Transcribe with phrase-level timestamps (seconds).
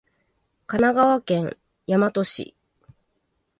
[0.65, 2.55] 神奈川県大和市